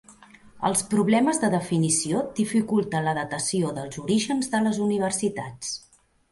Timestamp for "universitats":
4.91-5.75